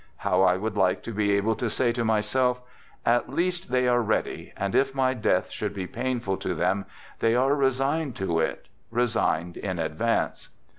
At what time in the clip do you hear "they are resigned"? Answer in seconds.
7.19-8.15